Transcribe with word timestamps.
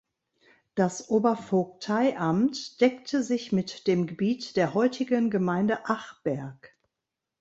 Das 0.73 1.11
Obervogteiamt 1.11 2.81
deckte 2.81 3.21
sich 3.21 3.51
mit 3.51 3.85
dem 3.85 4.07
Gebiet 4.07 4.55
der 4.55 4.73
heutigen 4.73 5.29
Gemeinde 5.29 5.85
Achberg. 5.87 6.73